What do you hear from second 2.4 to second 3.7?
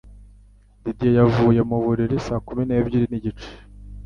kumi n'ebyiri n'igice